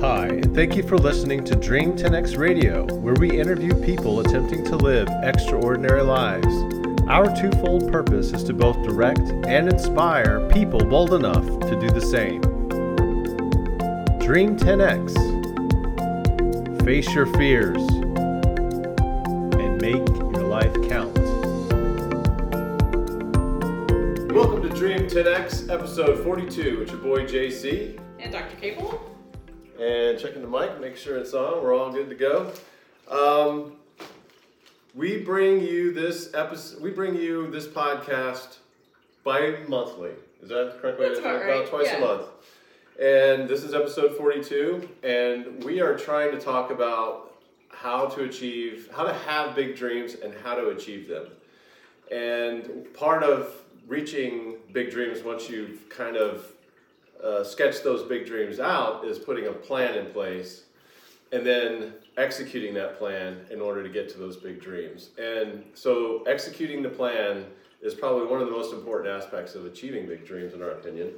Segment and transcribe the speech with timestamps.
[0.00, 4.64] Hi, and thank you for listening to Dream 10X Radio, where we interview people attempting
[4.64, 6.46] to live extraordinary lives.
[7.06, 12.00] Our twofold purpose is to both direct and inspire people bold enough to do the
[12.00, 12.40] same.
[14.20, 15.12] Dream 10X.
[16.82, 17.86] Face your fears
[19.60, 21.14] and make your life count.
[24.32, 26.80] Welcome to Dream 10X, episode 42.
[26.80, 28.00] It's your boy JC.
[28.18, 28.56] And Dr.
[28.56, 29.09] Cable?
[29.80, 31.62] And checking the mic, make sure it's on.
[31.62, 32.52] We're all good to go.
[33.08, 33.76] Um,
[34.94, 36.82] we bring you this episode.
[36.82, 38.58] We bring you this podcast
[39.24, 40.10] bi-monthly.
[40.42, 41.50] Is that the correct way That's to say about it?
[41.50, 41.96] right, twice yeah.
[41.96, 42.26] a month.
[43.00, 47.32] And this is episode forty-two, and we are trying to talk about
[47.70, 51.28] how to achieve, how to have big dreams, and how to achieve them.
[52.12, 53.54] And part of
[53.88, 56.52] reaching big dreams, once you've kind of
[57.24, 60.64] uh, sketched those big dreams out, is putting a plan in place
[61.32, 65.10] and then executing that plan in order to get to those big dreams.
[65.18, 67.46] And so, executing the plan
[67.82, 71.12] is probably one of the most important aspects of achieving big dreams, in our opinion.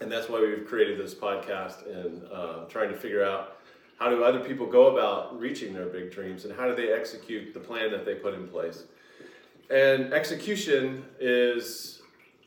[0.00, 3.58] And that's why we've created this podcast and uh, trying to figure out
[3.98, 7.54] how do other people go about reaching their big dreams and how do they execute
[7.54, 8.84] the plan that they put in place.
[9.70, 11.93] And execution is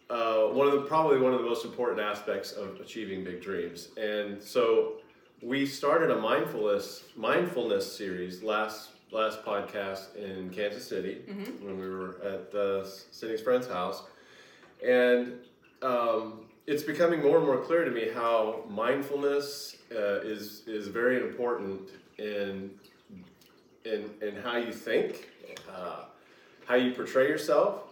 [0.10, 3.90] uh, one of the probably one of the most important aspects of achieving big dreams.
[3.98, 4.94] And so
[5.42, 11.22] we started a mindfulness mindfulness series last last podcast in Kansas City
[11.62, 14.04] when we were at uh, Cindy's friend's house,
[14.86, 15.34] and
[15.82, 21.22] um, it's becoming more and more clear to me how mindfulness uh, is is very
[21.22, 22.72] important in
[23.86, 25.30] in in how you think,
[25.74, 26.06] uh,
[26.66, 27.84] how you portray yourself,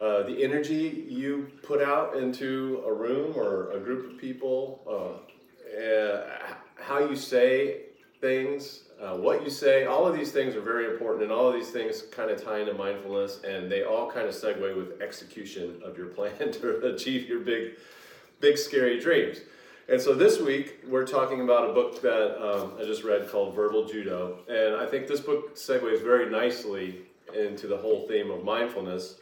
[0.00, 5.82] uh, the energy you put out into a room or a group of people, uh,
[5.82, 6.38] uh,
[6.76, 7.82] how you say
[8.20, 11.54] things, uh, what you say, all of these things are very important, and all of
[11.54, 15.80] these things kind of tie into mindfulness, and they all kind of segue with execution
[15.84, 17.72] of your plan to achieve your big,
[18.40, 19.38] big scary dreams.
[19.88, 23.54] And so this week we're talking about a book that um, I just read called
[23.54, 27.02] Verbal Judo, and I think this book segues very nicely
[27.34, 29.16] into the whole theme of mindfulness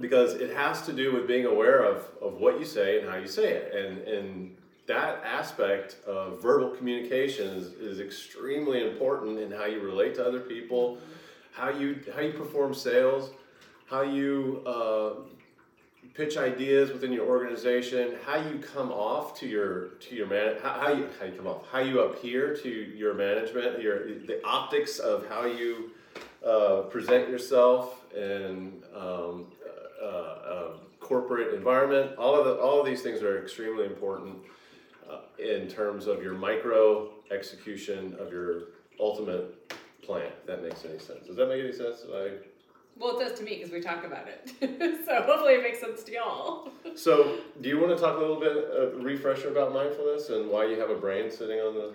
[0.00, 3.16] because it has to do with being aware of, of what you say and how
[3.16, 3.74] you say it.
[3.74, 10.14] And, and that aspect of verbal communication is, is extremely important in how you relate
[10.16, 10.98] to other people,
[11.52, 13.30] how you, how you perform sales,
[13.86, 15.10] how you uh,
[16.14, 20.80] pitch ideas within your organization, how you come off to your to your man, how,
[20.80, 24.98] how you how you come off, how you appear to your management, your the optics
[24.98, 25.90] of how you
[26.46, 29.46] uh, present yourself and um,
[30.02, 30.68] uh, uh,
[31.00, 32.16] corporate environment.
[32.18, 34.36] All of the, all of these things are extremely important
[35.10, 38.64] uh, in terms of your micro execution of your
[39.00, 40.26] ultimate plan.
[40.40, 41.26] If that makes any sense.
[41.26, 42.02] Does that make any sense?
[42.12, 42.32] I,
[42.98, 44.50] Well, it does to me because we talk about it.
[45.06, 46.70] so hopefully it makes sense to y'all.
[46.96, 50.66] so, do you want to talk a little bit, a refresher about mindfulness and why
[50.66, 51.92] you have a brain sitting on the?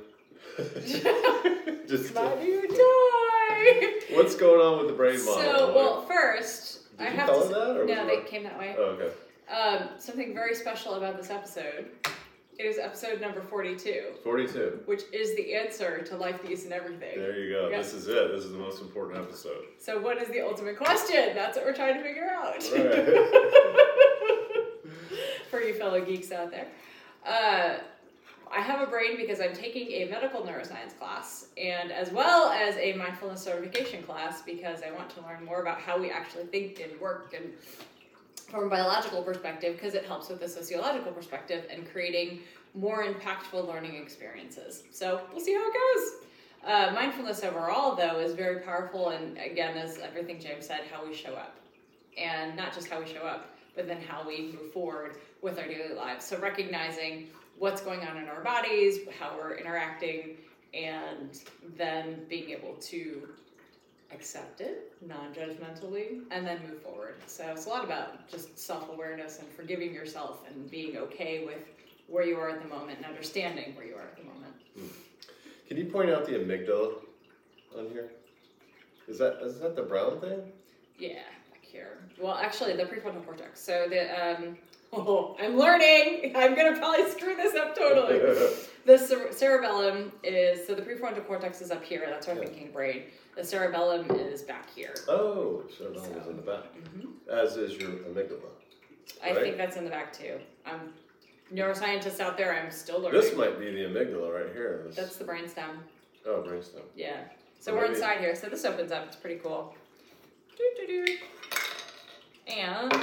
[1.88, 4.16] Just My new toy!
[4.16, 5.42] what's going on with the brain model?
[5.42, 7.48] So, well, first, Did I you have tell to.
[7.48, 8.76] them that, or no, they came that way.
[8.78, 9.12] Oh, okay.
[9.54, 11.90] Um, something very special about this episode.
[12.60, 14.80] It is episode number 42, Forty-two.
[14.86, 17.16] which is the answer to life, peace, and everything.
[17.16, 17.70] There you go.
[17.70, 17.78] Yeah.
[17.78, 18.32] This is it.
[18.32, 19.66] This is the most important episode.
[19.80, 21.36] So, what is the ultimate question?
[21.36, 22.64] That's what we're trying to figure out.
[25.52, 26.68] for you fellow geeks out there.
[27.26, 27.78] Uh,
[28.52, 32.76] I have a brain because I'm taking a medical neuroscience class and as well as
[32.78, 36.80] a mindfulness certification class because I want to learn more about how we actually think
[36.80, 37.54] and work and
[38.50, 42.40] from a biological perspective because it helps with the sociological perspective and creating
[42.74, 44.84] more impactful learning experiences.
[44.92, 46.12] So we'll see how it goes.
[46.66, 51.14] Uh, mindfulness overall, though, is very powerful, and again, as everything James said, how we
[51.14, 51.56] show up
[52.18, 55.68] and not just how we show up, but then how we move forward with our
[55.68, 56.26] daily lives.
[56.26, 57.28] So recognizing
[57.58, 60.38] what's going on in our bodies, how we're interacting,
[60.74, 61.40] and
[61.78, 63.30] then being able to
[64.12, 67.16] accept it non-judgmentally and then move forward.
[67.28, 71.60] So it's a lot about just self-awareness and forgiving yourself and being okay with
[72.08, 74.54] where you are at the moment and understanding where you are at the moment.
[75.68, 76.94] Can you point out the amygdala
[77.78, 78.12] on here?
[79.08, 80.42] Is that is that the brown thing?
[80.98, 82.00] Yeah, back here.
[82.20, 83.62] Well, actually, the prefrontal cortex.
[83.62, 84.58] So the um,
[84.94, 86.34] oh, I'm learning.
[86.36, 88.20] I'm gonna probably screw this up totally.
[88.86, 92.04] the cer- cerebellum is so the prefrontal cortex is up here.
[92.08, 92.42] That's our Yeah.
[92.42, 93.04] thinking brain.
[93.36, 94.96] The cerebellum is back here.
[95.08, 98.50] oh, cerebellum is in the back, hmm as is your amygdala.
[99.24, 99.42] I Right.
[99.42, 100.40] think that's in the back too.
[100.66, 100.94] I'm
[101.54, 103.20] neuroscientists out there, I'm still learning.
[103.22, 104.84] This might be the amygdala right here.
[104.88, 105.78] This, That's the brainstem.
[106.26, 106.82] oh, brainstem.
[106.96, 107.22] Yeah.
[107.60, 108.36] So we're maybe- inside here.
[108.36, 109.06] So this opens up.
[109.08, 109.74] It's pretty cool.
[110.58, 111.18] Doo-doo-doo.
[112.48, 112.94] And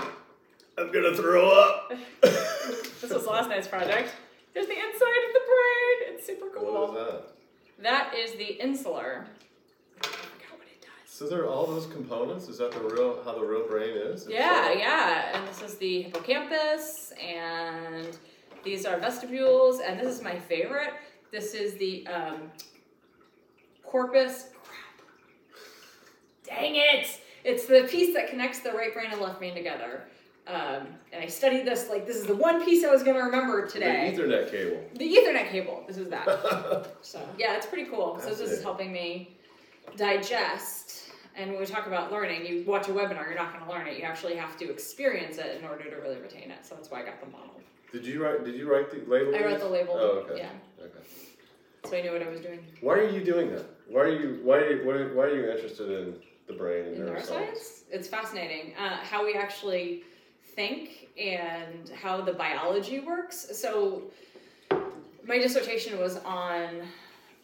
[0.79, 1.93] I'm gonna throw up.
[2.23, 4.11] this was last night's project.
[4.55, 4.89] There's the inside
[5.27, 6.15] of the brain.
[6.15, 6.89] It's super cool.
[6.89, 7.83] What is that?
[7.83, 9.27] That is the insular.
[10.03, 10.91] I forgot what it does.
[11.13, 12.49] So there are all those components.
[12.49, 14.27] Is that the real how the real brain is?
[14.29, 15.39] Yeah, So- yeah.
[15.39, 18.17] And this is the hippocampus, and
[18.65, 20.95] these are vestibules, and this is my favorite.
[21.31, 22.51] This is the um,
[23.85, 24.47] corpus.
[24.65, 25.07] Crap.
[26.59, 27.21] Dang it!
[27.45, 30.05] It's the piece that connects the right brain and left brain together.
[30.47, 33.23] Um, and I studied this like this is the one piece I was going to
[33.23, 34.13] remember today.
[34.15, 34.85] The Ethernet cable.
[34.95, 35.85] The Ethernet cable.
[35.87, 36.27] This is that.
[37.03, 38.19] So yeah, it's pretty cool.
[38.21, 39.37] So this is helping me
[39.97, 41.11] digest.
[41.37, 43.87] And when we talk about learning, you watch a webinar, you're not going to learn
[43.89, 43.99] it.
[43.99, 46.65] You actually have to experience it in order to really retain it.
[46.65, 47.61] So that's why I got the model.
[47.93, 48.45] Did you write?
[48.45, 49.35] Did you write the label?
[49.35, 49.95] I wrote the label.
[49.97, 50.39] Oh, okay.
[50.39, 50.51] Yeah.
[50.85, 51.07] Okay.
[51.85, 52.61] So I knew what I was doing.
[52.81, 53.65] Why are you doing that?
[53.89, 54.41] Why are you?
[54.43, 54.57] Why?
[54.59, 56.15] Are you, why, are, why are you interested in
[56.47, 57.31] the brain and In neuroscience?
[57.31, 60.03] neuroscience, it's fascinating uh, how we actually
[60.55, 63.47] think and how the biology works.
[63.53, 64.03] So
[65.27, 66.83] my dissertation was on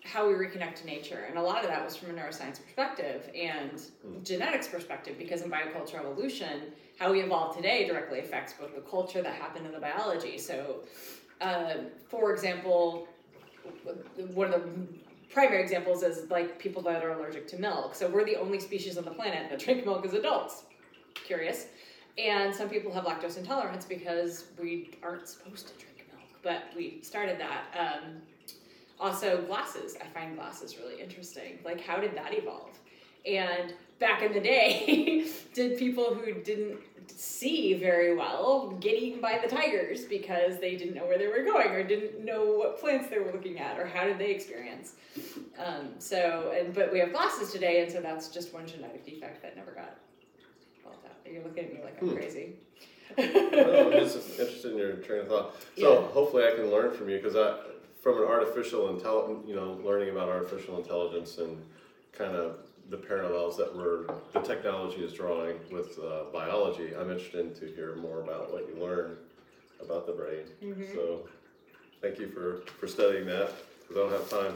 [0.04, 3.28] how we reconnect to nature, and a lot of that was from a neuroscience perspective
[3.34, 4.22] and Hmm.
[4.22, 9.22] genetics perspective, because in biocultural evolution, how we evolve today directly affects both the culture
[9.22, 10.38] that happened in the biology.
[10.38, 10.80] So,
[11.40, 11.74] uh,
[12.08, 13.08] for example,
[14.34, 14.70] one of the
[15.30, 17.94] primary examples is like people that are allergic to milk.
[17.94, 20.64] So we're the only species on the planet that drink milk as adults.
[21.14, 21.66] Curious.
[22.18, 27.00] And some people have lactose intolerance because we aren't supposed to drink milk, but we
[27.02, 27.64] started that.
[27.78, 28.16] Um,
[28.98, 29.96] also, glasses.
[30.00, 31.58] I find glasses really interesting.
[31.64, 32.78] Like, how did that evolve?
[33.24, 36.78] And back in the day, did people who didn't
[37.08, 41.42] see very well get eaten by the tigers because they didn't know where they were
[41.42, 44.92] going or didn't know what plants they were looking at or how did they experience?
[45.58, 49.42] Um, so, and but we have glasses today, and so that's just one genetic defect
[49.42, 49.96] that never got.
[51.32, 52.14] You're looking at me like I'm Hmm.
[52.16, 52.54] crazy.
[53.16, 55.54] Well, I'm just interested in your train of thought.
[55.76, 56.06] So Yeah.
[56.08, 57.58] hopefully I can learn from you because I,
[58.02, 61.62] from an artificial intelligence, you know, learning about artificial intelligence and
[62.12, 66.94] kind of the parallels that we're the technology is drawing with uh, biology.
[66.96, 69.16] I'm interested to hear more about what you learn
[69.80, 70.44] about the brain.
[70.62, 70.94] Mhm.
[70.94, 71.28] So
[72.00, 74.54] thank you for for studying that because I don't have time.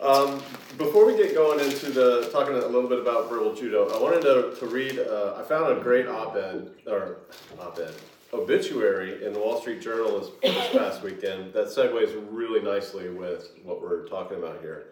[0.00, 0.40] Um,
[0.76, 4.22] before we get going into the talking a little bit about verbal judo, I wanted
[4.22, 4.98] to, to read.
[4.98, 7.18] Uh, I found a great op-ed or
[7.58, 7.92] op-ed
[8.32, 13.50] obituary in the Wall Street Journal this, this past weekend that segues really nicely with
[13.64, 14.90] what we're talking about here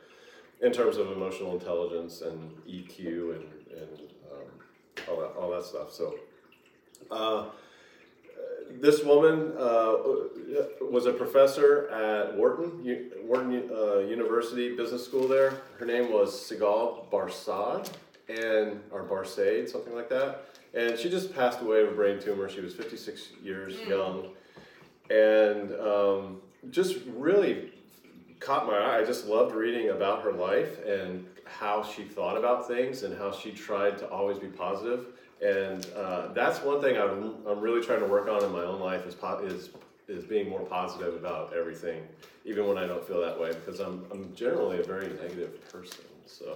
[0.60, 3.44] in terms of emotional intelligence and EQ and,
[3.78, 4.00] and
[4.32, 5.92] um, all that all that stuff.
[5.92, 6.18] So.
[7.10, 7.46] Uh,
[8.70, 9.94] this woman uh,
[10.80, 15.54] was a professor at Wharton, U- Wharton uh, University Business School there.
[15.78, 17.90] Her name was Sigal Barsad,
[18.28, 20.46] and or Barsade, something like that.
[20.74, 22.48] And she just passed away of a brain tumor.
[22.48, 23.88] She was 56 years Mm.
[23.88, 24.28] young,
[25.10, 26.40] and um,
[26.70, 27.72] just really
[28.40, 28.98] caught my eye.
[28.98, 33.30] I just loved reading about her life and how she thought about things and how
[33.32, 35.06] she tried to always be positive.
[35.44, 38.80] And uh, that's one thing I'm, I'm really trying to work on in my own
[38.80, 39.70] life is, po- is
[40.08, 42.02] is being more positive about everything,
[42.44, 46.04] even when I don't feel that way, because I'm, I'm generally a very negative person.
[46.26, 46.54] So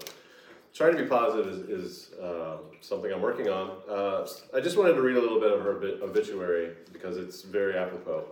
[0.73, 3.71] trying to be positive is, is uh, something I'm working on.
[3.89, 7.77] Uh, I just wanted to read a little bit of her obituary because it's very
[7.77, 8.25] apropos.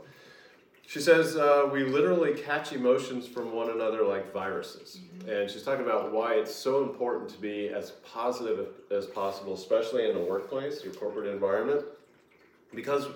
[0.89, 5.01] She says, uh, We literally catch emotions from one another like viruses.
[5.29, 10.09] And she's talking about why it's so important to be as positive as possible, especially
[10.09, 11.85] in the workplace, your corporate environment,
[12.75, 13.07] because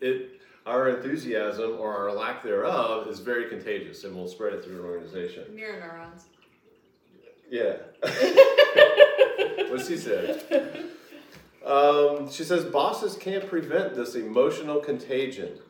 [0.00, 4.80] it, our enthusiasm or our lack thereof is very contagious and will spread it through
[4.80, 5.44] an organization.
[5.54, 6.24] Mirror neurons.
[7.48, 7.76] Yeah.
[9.70, 10.90] what she said.
[11.64, 15.60] Um, she says bosses can't prevent this emotional contagion.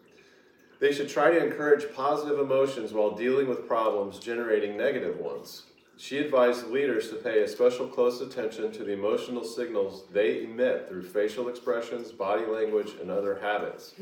[0.78, 5.62] They should try to encourage positive emotions while dealing with problems generating negative ones.
[5.99, 10.88] She advised leaders to pay a special close attention to the emotional signals they emit
[10.88, 13.95] through facial expressions, body language, and other habits.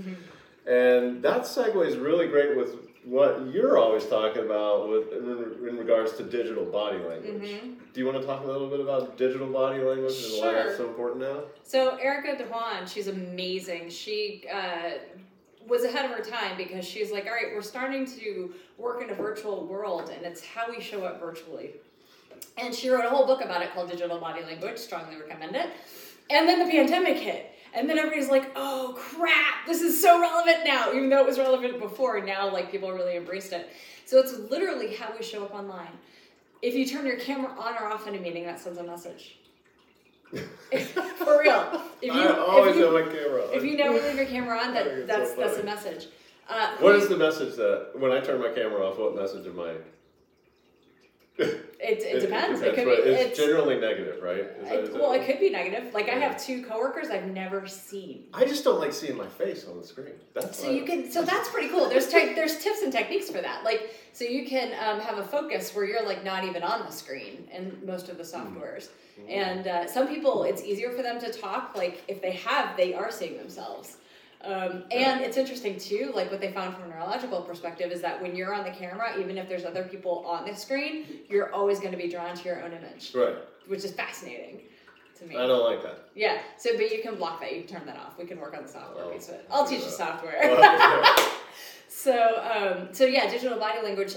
[0.67, 6.15] And that segues really great with what you're always talking about with in, in regards
[6.17, 7.43] to digital body language.
[7.43, 7.75] Mhm.
[7.93, 10.65] Do you want to talk a little bit about digital body language and why Sure.
[10.65, 11.43] that's so important now?
[11.65, 13.91] So Erica Dhawan, she's amazing.
[13.91, 14.93] She uh,
[15.67, 19.11] was ahead of her time because she's like, all right, we're starting to work in
[19.11, 21.71] a virtual world, and it's how we show up virtually.
[22.59, 24.79] And she wrote a whole book about it called Digital Body Language.
[24.79, 25.71] Strongly recommend it.
[26.31, 27.51] And then the pandemic hit.
[27.75, 31.39] And then everybody's like, oh crap, this is so relevant now, even though it was
[31.39, 32.21] relevant before.
[32.25, 33.73] Now, like, people really embraced it.
[34.05, 35.91] So it's literally how we show up online.
[36.63, 39.39] If you turn your camera on or off in a meeting, that sends a message.
[42.05, 43.55] If you, I always if you, have my camera on.
[43.55, 46.07] if you never leave your camera on, that, that's so that's a message.
[46.49, 48.99] Uh, what is the message that when I turn my camera off?
[48.99, 49.75] What message am I?
[51.85, 52.61] It, it, depends.
[52.63, 52.91] It, could be.
[52.93, 54.39] it's, It's, generally negative, right?
[54.39, 55.93] Is that- is it, well, it could be negative.
[55.93, 58.25] Like I have two coworkers I've never seen.
[58.33, 60.15] I just don't like seeing my face on the screen.
[60.35, 61.11] That's So you can.
[61.11, 61.89] So that's pretty cool.
[61.89, 63.65] There's te- there's tips and techniques for that.
[63.65, 66.93] Like so you can um, have a focus where you're like not even on the
[66.93, 68.89] screen in most of the softwares.
[69.29, 71.77] And uh, some people, it's easier for them to talk.
[71.77, 73.99] Like if they have, they are seeing themselves.
[74.45, 78.21] Um, and it's interesting too, like what they found from a neurological perspective is that
[78.21, 81.79] when you're on the camera, even if there's other people on the screen, you're always
[81.81, 83.37] going to be drawn to your own image, Right.
[83.69, 84.61] which is fascinating
[85.19, 85.37] to me.
[85.37, 86.09] I don't like that.
[86.15, 86.39] Yeah.
[86.59, 87.55] So, but you can block that.
[87.55, 88.19] You can turn that off.
[88.19, 89.47] We can work on the software Oh, piece of it.
[89.51, 90.59] I'll teach you software.
[91.87, 94.15] So, um, so yeah, digital body language.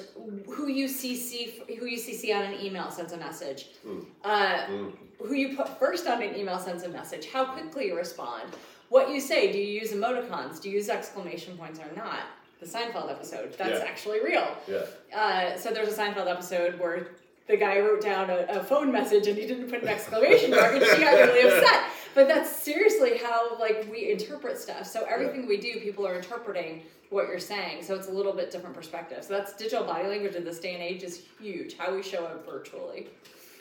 [0.47, 3.67] Who you CC, who you CC on an email sends a message.
[3.87, 4.03] Mm.
[4.23, 7.27] Uh, mm, who you put first on an email sends a message.
[7.31, 8.49] How quickly you respond.
[8.89, 9.51] What you say.
[9.51, 10.61] Do you use emoticons?
[10.61, 12.19] Do you use exclamation points or not?
[12.59, 13.53] The Seinfeld episode.
[13.57, 13.85] That's Yeah.
[13.85, 14.47] actually real.
[14.67, 14.83] yeah.
[15.15, 17.09] Uh, so there's a Seinfeld episode where
[17.47, 20.73] the guy wrote down a, a phone message and he didn't put an exclamation mark
[20.73, 21.83] and she got really upset.
[22.15, 24.87] But that's seriously how like we interpret stuff.
[24.87, 27.83] So everything we do, people are interpreting what you're saying.
[27.83, 29.23] So it's a little bit different perspective.
[29.23, 31.77] So that's digital body language in this day and age is huge.
[31.77, 33.07] How we show up virtually.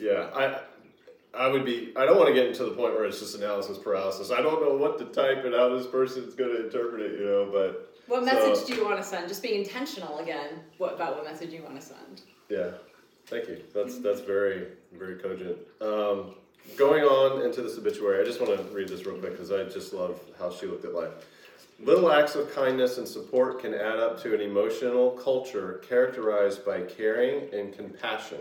[0.01, 0.59] Yeah, I
[1.33, 3.77] I would be I don't want to get into the point where it's just analysis
[3.77, 4.31] paralysis.
[4.31, 7.25] I don't know what to type and how this person's going to interpret it, you
[7.25, 9.27] know, but What So- message do you want to send?
[9.27, 10.63] Just being intentional again.
[10.77, 12.21] What about what message you want to send?
[12.49, 12.71] yeah.
[13.27, 13.61] Thank you.
[13.73, 15.57] That's that's very very cogent.
[15.81, 16.35] Um,
[16.77, 19.63] going on into this obituary, I just want to read this real quick because I
[19.65, 21.11] just love how she looked at life.
[21.79, 26.81] Little acts of kindness and support can add up to an emotional culture characterized by
[26.81, 28.39] caring and compassion.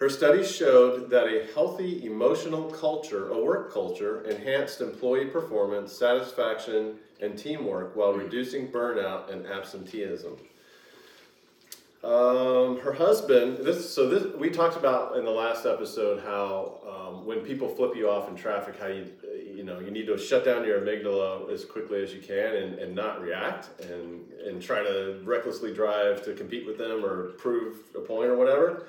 [0.00, 6.94] Her studies showed that a healthy emotional culture, a work culture, enhanced employee performance, satisfaction,
[7.20, 10.38] and teamwork while reducing burnout and absenteeism.
[12.02, 13.58] Um, her husband.
[13.58, 17.94] This so this we talked about in the last episode how um, when people flip
[17.94, 19.06] you off in traffic, how you
[19.54, 22.78] you know you need to shut down your amygdala as quickly as you can and,
[22.78, 27.80] and not react and and try to recklessly drive to compete with them or prove
[27.94, 28.86] a point or whatever.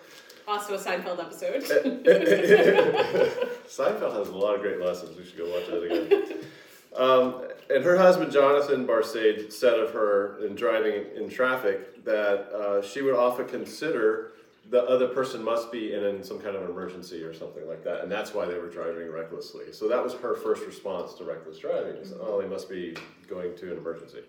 [0.48, 1.64] Also a Seinfeld episode.
[3.68, 5.18] Seinfeld has a lot of great lessons.
[5.18, 6.40] We should go watch that again.
[6.96, 12.82] Um, and her husband, Jonathan Barsade, said of her in driving in traffic that uh,
[12.82, 14.34] she would often consider
[14.70, 18.02] the other person must be in, in some kind of emergency or something like that,
[18.02, 19.72] and that's why they were driving recklessly.
[19.74, 22.96] So that was her first response to reckless driving: is, "Oh, they must be
[23.28, 24.20] going to an emergency."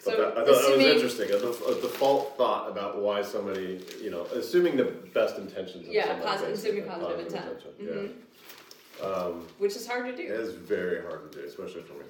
[0.00, 1.30] So that, I thought that was assuming- interesting.
[1.30, 5.86] A, a default thought about why somebody, you know, assuming the best intentions.
[5.88, 7.78] Of Yeah, somebody, positive- assuming positive intent.
[7.80, 8.10] Mhm.
[9.00, 9.06] Yeah.
[9.06, 10.22] Um, Which is hard to do.
[10.22, 12.04] it is very hard to do, especially for me.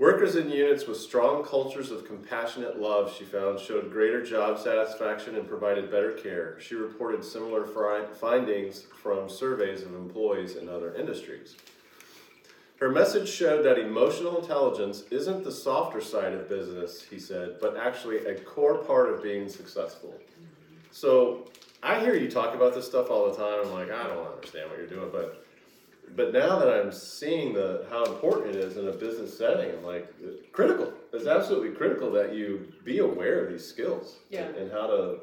[0.00, 5.36] Workers in units with strong cultures of compassionate love, she found, showed greater job satisfaction
[5.36, 6.58] and provided better care.
[6.60, 11.54] She reported similar fi- findings from surveys of employees in other industries.
[12.84, 17.78] Her message showed that emotional intelligence isn't the softer side of business, he said, but
[17.78, 20.12] actually a core part of being successful.
[20.90, 21.48] So
[21.82, 23.60] I hear you talk about this stuff all the time.
[23.64, 25.46] I'm like, I don't understand what you're doing, but
[26.14, 29.82] but now that I'm seeing the how important it is in a business setting, I'm
[29.82, 30.06] like,
[30.52, 30.92] critical.
[31.14, 34.42] It's absolutely critical that you be aware of these skills Yeah.
[34.42, 35.20] and, and how to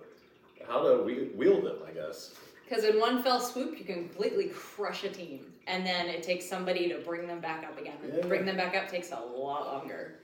[0.68, 1.04] how to
[1.36, 1.78] wield them.
[1.88, 2.34] I guess.
[2.68, 6.48] Because in one fell swoop, you can completely crush a team, and then it takes
[6.48, 7.96] somebody to bring them back up again.
[8.14, 8.26] Yeah.
[8.28, 10.16] Bring them back up takes a lot longer.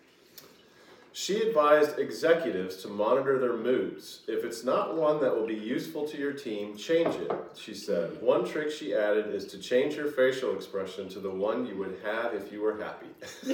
[1.13, 4.21] She advised executives to monitor their moods.
[4.27, 8.21] If it's not one that will be useful to your team, change it, she said.
[8.21, 11.97] One trick she added is to change your facial expression to the one you would
[12.05, 13.07] have if you were happy.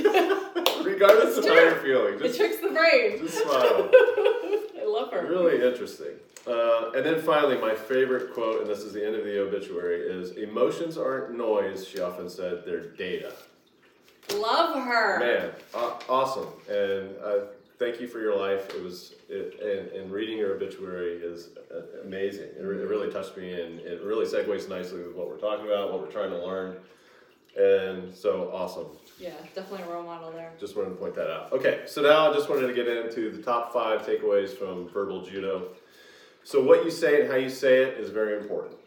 [0.84, 2.16] Regardless of It's how you're feeling.
[2.16, 3.20] It tricks the brain.
[3.20, 3.90] just smile.
[3.94, 5.26] I love her.
[5.26, 6.16] Really interesting.
[6.46, 10.02] Uh, and then finally, my favorite quote, and this is the end of the obituary,
[10.02, 13.34] is Emotions aren't noise, she often said, they're data.
[14.34, 15.20] Love her.
[15.20, 16.48] Man, aw awesome.
[16.70, 17.46] And uh,
[17.80, 18.70] thank you for your life.
[18.76, 22.50] It was, it, and, and reading your obituary is uh, amazing.
[22.58, 25.66] It, re- it really touched me, and it really segues nicely with what we're talking
[25.66, 26.78] about, what we're trying to learn.
[27.58, 28.88] And so awesome.
[29.20, 30.52] Yeah, definitely a role model there.
[30.60, 31.52] Just wanted to point that out.
[31.54, 35.24] Okay, so now I just wanted to get into the top five takeaways from verbal
[35.24, 35.68] judo.
[36.44, 38.78] So, what you say and how you say it is very important.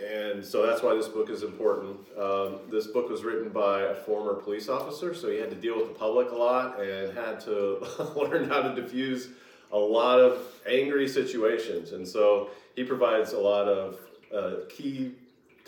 [0.00, 1.98] and so that's why this book is important.
[2.18, 5.76] Um, this book was written by a former police officer, so he had to deal
[5.76, 7.86] with the public a lot and had to
[8.16, 9.28] learn how to diffuse
[9.72, 11.92] a lot of angry situations.
[11.92, 13.98] And so he provides a lot of
[14.34, 15.12] uh, key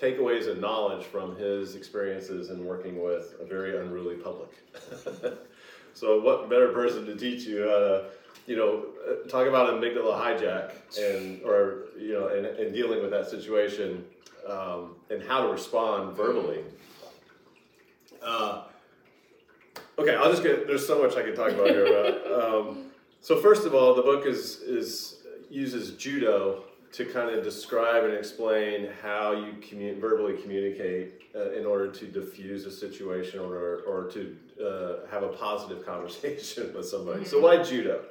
[0.01, 4.51] takeaways and knowledge from his experiences in working with a very unruly public.
[5.95, 8.05] so, what better person to teach you how to,
[8.47, 13.11] you know, uh, talk about amygdala hijack and, or, you know, and, and dealing with
[13.11, 14.05] that situation
[14.49, 16.61] um, and how to respond verbally.
[18.23, 18.65] Uh,
[19.99, 20.67] okay, I'll just get.
[20.67, 21.87] There's so much I can talk about here.
[21.87, 22.87] About, um,
[23.21, 28.15] so first of all, the book is is uses judo to kind of describe and
[28.15, 34.11] explain how you commun- verbally communicate uh, in order to diffuse a situation or, or
[34.11, 37.25] to uh, have a positive conversation with somebody.
[37.25, 38.03] So why judo?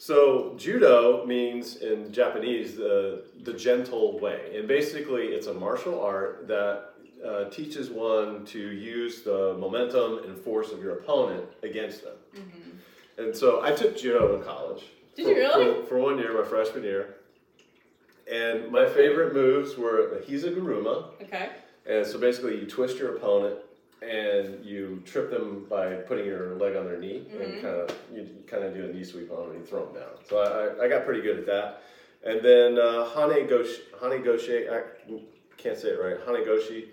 [0.00, 6.48] So judo means in Japanese the the gentle way, and basically it's a martial art
[6.48, 12.16] that uh, teaches one to use the momentum and force of your opponent against them.
[13.18, 14.84] And so I took judo in college.
[15.16, 15.82] Did for, you really?
[15.82, 17.16] For, for one year, my freshman year.
[18.32, 21.22] And my favorite moves were the Hizaguruma.
[21.24, 21.50] Okay.
[21.86, 23.56] And so basically, you twist your opponent
[24.02, 27.60] and you trip them by putting your leg on their knee and Mhm.
[27.62, 29.94] kind of you kind of do a knee sweep on them and you throw them
[29.94, 30.10] down.
[30.28, 31.82] So I, I got pretty good at that.
[32.24, 34.82] And then uh, Hane Goshi, Hane Goshi, I
[35.56, 36.16] can't say it right.
[36.26, 36.88] Hane Goshi,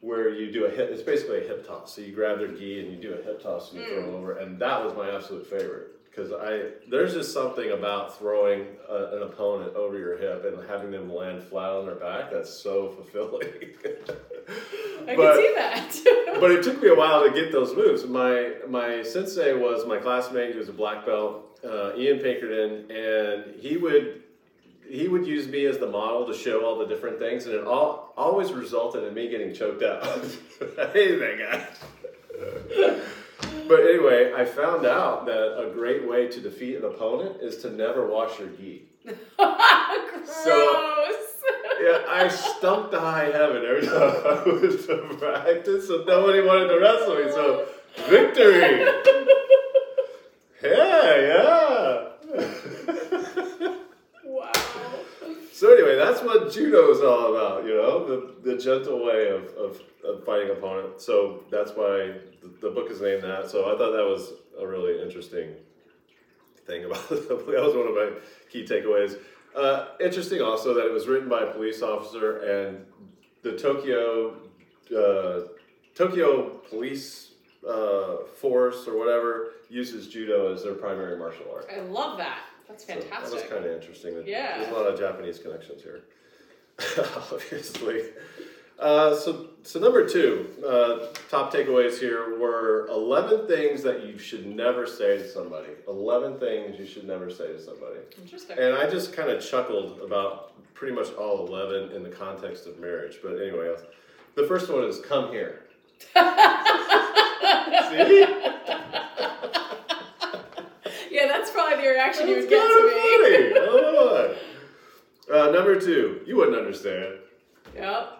[0.00, 0.90] where you do a hip.
[0.90, 1.94] It's basically a hip toss.
[1.94, 4.14] So you grab their gi and you do a hip toss and you throw them
[4.14, 4.32] over.
[4.38, 9.22] And that was my absolute favorite because I there's just something about throwing a, an
[9.22, 13.48] opponent over your hip and having them land flat on their back that's so fulfilling.
[15.08, 16.36] I But- can see that.
[16.40, 18.04] but it took me a while to get those moves.
[18.06, 20.52] My my sensei was my classmate.
[20.52, 24.22] He was a black belt, uh, Ian Pinkerton, and he would
[24.88, 27.66] he would use me as the model to show all the different things, and it
[27.66, 30.02] all always resulted in me getting choked out.
[30.78, 31.66] I hated that guy.
[33.68, 37.70] but anyway, I found out that a great way to defeat an opponent is to
[37.70, 38.84] never wash your gi.
[39.36, 41.17] Gross.
[41.88, 46.68] Yeah, I stumped to high heaven every time I was to practice, so nobody wanted
[46.68, 47.30] to wrestle me.
[47.30, 47.66] So
[48.08, 48.84] victory!
[50.62, 52.08] Yeah, yeah.
[54.24, 54.52] wow.
[55.52, 57.64] so anyway, that's what judo is all about.
[57.64, 61.00] You know, the, the gentle way of, of, of fighting opponent.
[61.00, 63.48] So that's why the, the book is named that.
[63.48, 65.54] So I thought that was a really interesting
[66.66, 67.46] thing about the book.
[67.46, 68.20] That was one of my
[68.50, 69.16] key takeaways.
[69.58, 72.86] Uh, interesting also that it was written by a police officer and
[73.42, 74.36] the Tokyo
[74.96, 75.48] uh,
[75.96, 77.32] Tokyo police
[77.68, 81.66] uh, force or whatever uses judo as their primary martial art.
[81.74, 82.38] I love that.
[82.68, 84.22] That's So that was kind of interesting.
[84.24, 84.58] Yeah.
[84.58, 86.02] There's a lot of Japanese connections here,
[87.32, 88.02] obviously.
[88.78, 94.46] Uh, so, so number two, uh, top takeaways here were 11 things that you should
[94.46, 95.70] never say to somebody.
[95.88, 97.98] 11 things you should never say to somebody.
[98.22, 98.56] Interesting.
[98.58, 102.78] And I just kind of chuckled about pretty much all 11 in the context of
[102.78, 103.18] marriage.
[103.20, 103.74] But anyway,
[104.36, 105.64] the first one is come here.
[106.14, 106.20] See?
[111.10, 112.92] yeah, that's probably the reaction you That's would get to me.
[112.92, 113.50] funny.
[113.50, 114.06] I don't know
[115.26, 115.34] why.
[115.34, 117.18] Uh, number two, you wouldn't understand.
[117.74, 118.17] Yep.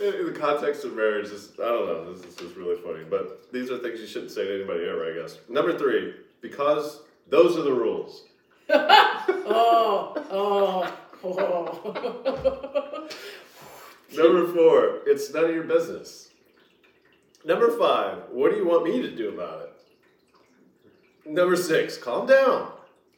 [0.00, 3.04] In in the context of marriage, this, I don't know, this is just really funny.
[3.08, 5.38] But these are things you shouldn't say to anybody ever, I guess.
[5.48, 8.24] Number three, because those are the rules.
[9.48, 10.92] Oh, oh,
[11.24, 13.08] oh.
[14.16, 16.28] Number four, it's none of your business.
[17.44, 21.30] Number five, what do you want me to do about it?
[21.32, 22.72] Number six, calm down.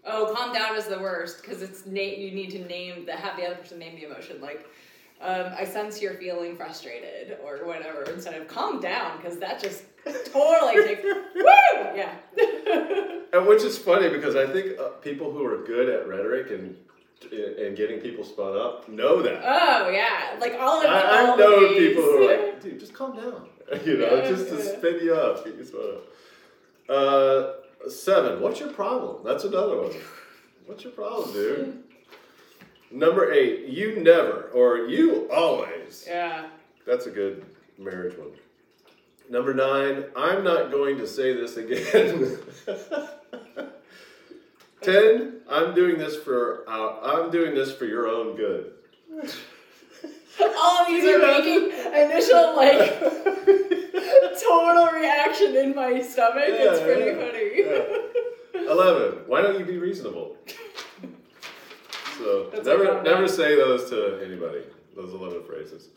[0.05, 3.37] oh, calm down is the worst because it's na- you need to name the have
[3.37, 4.67] the other person name the emotion like.
[5.21, 9.83] Um, I sense you're feeling frustrated or whatever instead of calm down because that just
[10.33, 11.03] totally takes
[11.35, 11.45] woo
[11.97, 12.15] yeah
[13.33, 16.77] And which is funny because I think uh, people who are good at rhetoric and
[17.33, 19.43] and getting people spun up know that.
[19.45, 22.95] oh yeah like all of I, all I've known people who are like, dude, just
[22.95, 23.49] calm down.
[23.85, 26.05] You know, Yeah, just to spin you up, get you spun up.
[26.89, 29.23] Uh, seven, what's your problem?
[29.25, 29.93] That's another one.
[30.67, 31.85] What's your problem, dude?
[32.91, 36.05] Number eight, you never or you always.
[36.07, 36.47] yeah
[36.87, 37.45] That's a good
[37.79, 38.31] marriage one.
[39.31, 42.39] Number nine, I'm not going to say this again.
[44.81, 48.73] Ten, I'm doing this for uh, I'm doing this for your own good.
[50.41, 53.01] all of these are making initial like
[54.41, 57.83] total reaction in my stomach it's pretty yeah,
[58.55, 60.37] funny Eleven, why don't you be reasonable?
[62.29, 64.61] So That's never like, never say those to anybody.
[64.95, 65.89] those 11 phrases.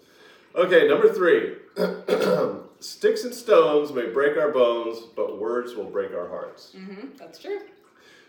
[0.55, 1.55] Okay, number three.
[2.79, 6.73] Sticks and stones may break our bones, but words will break our hearts.
[6.73, 7.17] Mm-hmm.
[7.17, 7.59] That's true.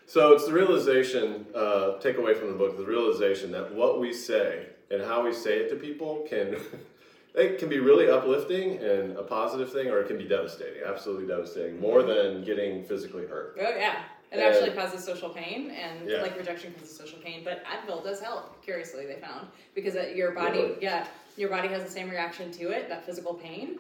[0.07, 4.13] So it's the realization, uh, take away from the book, the realization that what we
[4.13, 6.57] say and how we say it to people can,
[7.37, 11.29] it can be really uplifting and a positive thing, or it can be devastating, absolutely
[11.29, 13.57] devastating, more than getting physically hurt.
[13.61, 14.03] Oh yeah.
[14.33, 16.23] It And- actually causes social pain, and Yeah.
[16.23, 17.45] like rejection causes social pain.
[17.45, 18.63] But Advil does help.
[18.65, 20.79] Curiously, they found because your body, Really?
[20.81, 23.79] yeah, your body has the same reaction to it, that physical pain,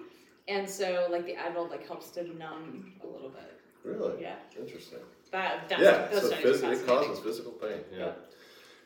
[0.48, 3.54] and so like the Advil like helps to numb a little bit.
[3.82, 4.20] Really?
[4.22, 4.98] Yeah, Interesting.
[5.30, 7.82] that that's, yeah, those so phys- it causes physical pain.
[7.90, 8.12] Yeah.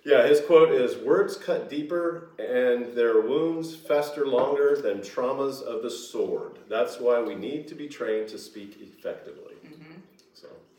[0.04, 0.22] Yeah.
[0.22, 0.26] yeah.
[0.28, 5.90] his quote is Words cut deeper and their wounds fester longer than traumas of the
[5.90, 6.60] sword.
[6.68, 9.55] That's why we need to be trained to speak effectively.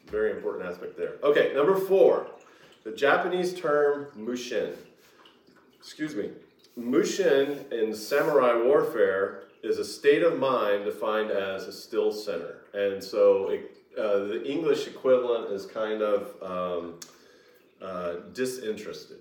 [0.07, 1.15] Very important aspect there.
[1.23, 2.27] Okay, number four
[2.83, 4.73] the Japanese term mushin.
[5.77, 6.29] Excuse me.
[6.77, 12.61] Mushin in samurai warfare is a state of mind defined as a still center.
[12.73, 16.99] And so it, uh, the English equivalent is kind of um,
[17.81, 19.19] uh, disinterested.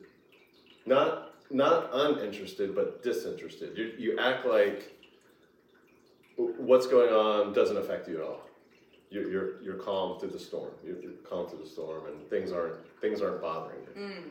[0.85, 3.77] Not, not uninterested, but disinterested.
[3.77, 4.93] You, you act like
[6.37, 8.43] what's going on doesn't affect you at all.
[9.11, 10.73] You're, you're, you're calm through the storm.
[10.85, 14.03] You're, you're calm through the storm, and things aren't things aren't bothering you.
[14.03, 14.23] Mm.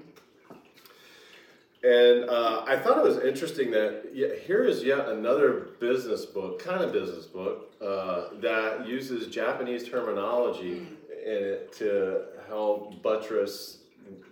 [1.83, 6.57] And uh, I thought it was interesting that yeah, here is yet another business book,
[6.57, 10.87] kind of business book, uh, that uses Japanese terminology
[11.25, 13.79] in it to help buttress,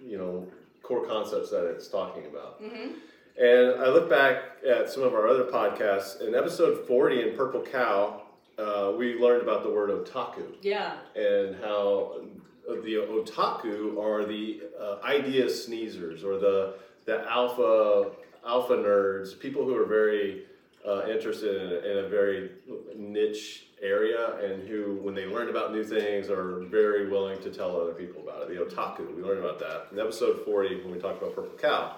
[0.03, 0.47] you know,
[0.81, 2.61] core concepts that it's talking about.
[2.61, 2.93] Mhm.
[3.37, 6.21] And I look back at some of our other podcasts.
[6.21, 8.22] In episode 40 in Purple Cow,
[8.57, 10.97] uh, we learned about the word otaku Yeah.
[11.15, 12.21] and how
[12.67, 18.11] the otaku are the uh, idea sneezers or the the alpha
[18.45, 20.45] alpha nerds, people who are very
[20.87, 22.51] uh, interested in a, in a very
[22.95, 27.79] niche area and who, when they learn about new things, are very willing to tell
[27.79, 28.49] other people about it.
[28.49, 31.95] The otaku, we learned about that in episode 40 when we talked about Purple Cow.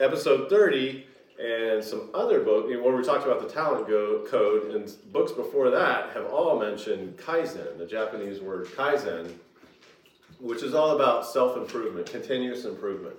[0.00, 1.06] Episode 30
[1.38, 4.92] and some other book, you know, where we talked about the talent go, code, and
[5.12, 9.32] books before that have all mentioned kaizen, the Japanese word kaizen,
[10.38, 13.16] which is all about self improvement, continuous improvement.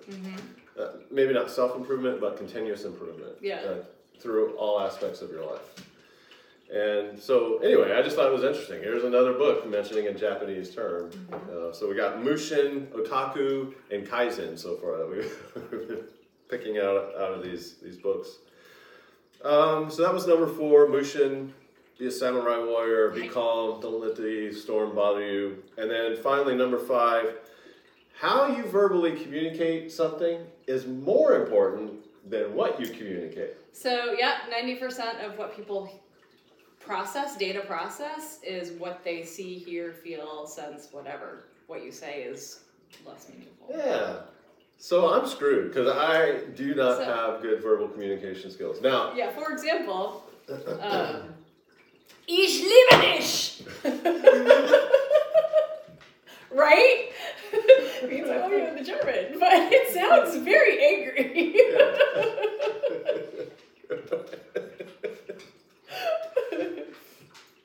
[0.79, 3.33] Uh, maybe not self improvement, but continuous improvement.
[3.41, 3.57] Yeah.
[3.57, 3.83] Uh,
[4.19, 5.85] through all aspects of your life.
[6.73, 8.81] And so, anyway, I just thought it was interesting.
[8.81, 11.11] Here's another book mentioning a Japanese term.
[11.31, 15.09] Uh, so we got Mushin, Otaku, and Kaizen so far that
[15.89, 16.03] we've
[16.53, 18.37] picking out out of these these books.
[19.43, 20.87] Um, so that was number four.
[20.87, 21.53] Mushin,
[21.97, 25.63] be a samurai warrior, be calm, don't let the storm bother you.
[25.77, 27.35] And then finally, number five,
[28.13, 31.91] how you verbally communicate something is more important
[32.29, 33.57] than what you communicate.
[33.73, 35.89] So yeah, ninety percent of what people
[36.79, 41.45] process, data process, is what they see, hear, feel, sense, whatever.
[41.67, 42.59] What you say is
[43.05, 43.67] less meaningful.
[43.71, 44.17] Yeah.
[44.77, 48.81] So I'm screwed because I do not So- have good verbal communication skills.
[48.81, 50.23] Now, Yeah, for example,
[50.81, 51.33] um,
[52.27, 53.61] Ich liebe dich!
[56.51, 57.11] right?
[58.07, 61.55] Means I love you in the German, but it sounds very angry.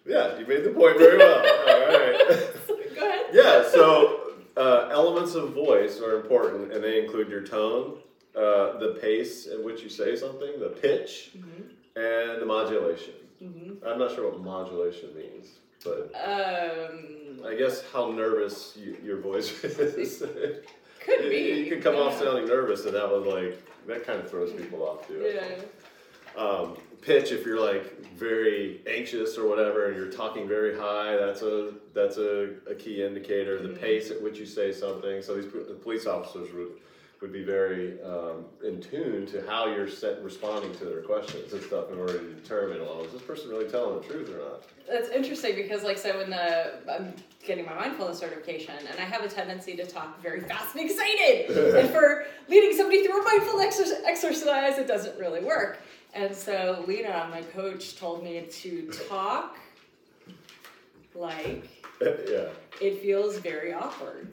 [0.07, 1.39] yeah, you made the point very well.
[1.39, 2.51] All right.
[2.97, 3.27] Go ahead.
[3.33, 4.18] Yeah, so
[4.59, 7.99] uh, elements of voice are important, and they include your tone,
[8.37, 11.31] uh, the pace at which you say something, the pitch,
[11.97, 13.15] and the modulation.
[13.43, 13.79] Mhm.
[13.87, 19.63] I'm not sure what modulation means, but Um, I guess how nervous you, your voice
[19.65, 20.23] is.
[21.01, 21.37] could be.
[21.65, 24.83] You could come off sounding nervous, and that was like that kind of throws people
[24.83, 25.21] off too.
[25.25, 25.63] Yeah.
[26.39, 31.43] Um, pitch, if you're like very anxious or whatever, and you're talking very high, that's
[31.43, 33.61] a that's a, a key indicator.
[33.61, 33.81] The Mhm.
[33.81, 35.21] pace at which you say something.
[35.21, 36.69] So these the police officers would
[37.21, 41.61] would be very um, in tune to how you're set, responding to their questions and
[41.65, 44.63] stuff in order to determine, well, is this person really telling the truth or not?
[44.89, 47.13] That's interesting because, like, so in the I'm
[47.45, 51.51] getting my mindfulness certification, and I have a tendency to talk very fast and excited.
[51.77, 55.81] and for leading somebody through a mindful exer- exercise, it doesn't really work.
[56.19, 59.57] And so Lena, my coach, told me to talk
[61.15, 61.69] like
[62.03, 62.49] yeah.
[62.81, 64.33] it feels very awkward.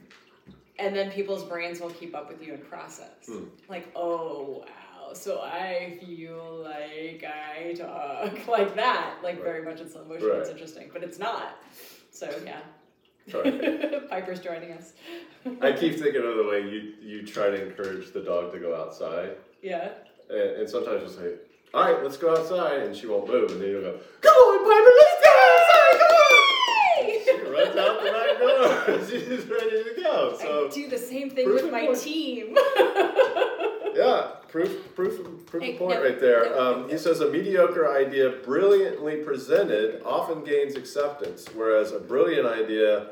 [0.79, 3.27] And then people's brains will keep up with you and process.
[3.27, 3.43] Hmm.
[3.69, 9.87] Like, oh wow, so I feel like I talk like that, like very much in
[9.87, 10.31] slow motion.
[10.33, 11.59] It's interesting, but it's not.
[12.11, 12.61] So yeah.
[13.29, 13.51] Sorry.
[14.09, 14.93] Piper's joining us.
[15.61, 18.75] I keep thinking of the way you you try to encourage the dog to go
[18.75, 19.37] outside.
[19.61, 19.89] yeah.
[20.27, 21.35] And, and sometimes you'll say,
[21.75, 24.59] "All right, let's go outside," and she won't move, and then you'll go, "Come on,
[24.65, 25.95] Piper, let's go outside!
[26.01, 26.41] Come on!"
[27.25, 28.99] She runs out the right door.
[29.09, 30.37] She's ready to go.
[30.39, 31.99] So I do the same thing with my point.
[31.99, 32.55] team.
[33.95, 36.45] yeah, proof, proof, proof Hey, of point no, right there.
[36.51, 42.47] no, Um, he says a mediocre idea, brilliantly presented, often gains acceptance, whereas a brilliant
[42.47, 43.07] idea,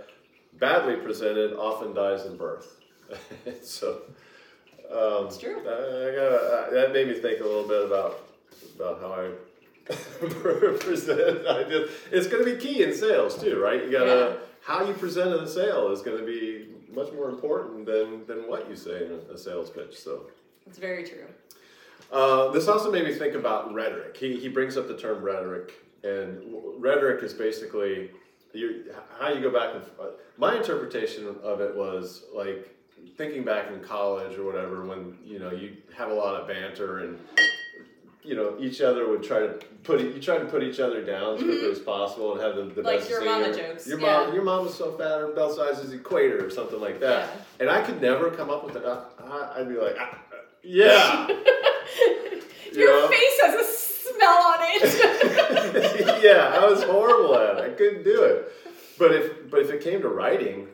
[0.60, 2.80] badly presented, often dies in birth.
[3.62, 4.02] so.
[4.91, 5.58] Um, It's true.
[5.58, 8.19] I, I gotta, uh, that made me think a little bit about
[8.76, 9.32] about how I
[10.80, 11.89] present ideas.
[12.12, 13.84] It's going to be key in sales too, right?
[13.84, 14.45] You gotta Yeah.
[14.62, 18.47] how you present in a sale is going to be much more important than than
[18.47, 19.97] what you say in a, sales pitch.
[19.99, 20.28] So.
[20.65, 21.26] It's very true.
[22.12, 24.15] Uh, this also made me think about rhetoric.
[24.15, 25.73] He, he brings up the term rhetoric,
[26.04, 28.12] and w- rhetoric is basically
[28.54, 32.69] you, how you go back and uh, my interpretation of it was like
[33.17, 36.99] thinking back in college or whatever when you know you have a lot of banter
[36.99, 37.19] and
[38.24, 39.50] you know each other would try to
[39.84, 42.64] put you try to put each other down as quickly as possible and have the,
[42.64, 42.86] the Mm-hmm.
[42.88, 44.06] Like best your thing mama jokes, Your yeah.
[44.26, 47.30] mom, your mom was so fat her belt size is equator or something like that.
[47.30, 47.42] Yeah.
[47.62, 48.84] And I could never come up with it.
[48.86, 50.18] I, I- I'd be like, ah,
[50.64, 51.28] yeah.
[52.74, 53.08] Your know?
[53.08, 53.64] face has a
[54.12, 56.24] smell on it.
[56.24, 57.72] yeah, I was horrible at it.
[57.72, 58.52] I couldn't do it.
[58.98, 60.68] But if but if it came to writing,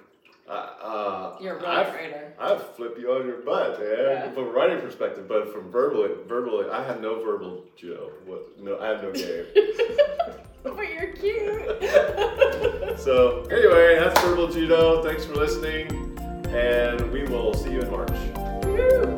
[0.54, 2.34] uh, You're a brilliant writer.
[2.40, 4.32] I'd flip you on your butt, man, Yeah.
[4.32, 5.28] from a writing perspective.
[5.28, 8.12] But from verbally, verbally, I have no verbal judo.
[8.26, 8.60] What?
[8.60, 9.46] No, I have no game.
[10.64, 11.80] but you're cute.
[13.00, 15.04] so anyway, that's verbal judo.
[15.04, 15.88] Thanks for listening,
[16.50, 18.12] and we will see you in March.
[18.66, 19.16] Woo.